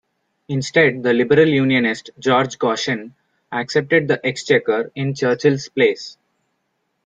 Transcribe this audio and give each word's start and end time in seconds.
Instead 0.47 1.03
the 1.03 1.13
Liberal 1.13 1.47
Unionist 1.47 2.09
George 2.17 2.57
Goschen 2.57 3.13
accepted 3.51 4.07
the 4.07 4.19
Exchequer 4.25 4.91
in 4.95 5.13
Churchill's 5.13 5.69
place. 5.69 6.17